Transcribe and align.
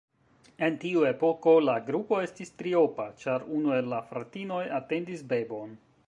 En 0.67 0.77
tiu 0.83 1.03
epoko 1.09 1.51
la 1.65 1.75
grupo 1.89 2.21
estis 2.29 2.51
triopa, 2.61 3.05
ĉar 3.25 3.45
unu 3.57 3.75
el 3.75 3.91
la 3.91 3.99
fratinoj 4.13 4.63
atendis 4.79 5.25
bebon. 5.35 5.77